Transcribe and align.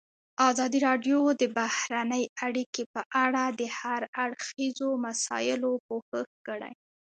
ازادي 0.49 0.79
راډیو 0.87 1.19
د 1.41 1.43
بهرنۍ 1.57 2.23
اړیکې 2.45 2.83
په 2.93 3.01
اړه 3.23 3.43
د 3.59 3.61
هر 3.79 4.01
اړخیزو 4.23 4.89
مسایلو 5.05 5.71
پوښښ 5.87 6.27
کړی. 6.47 6.73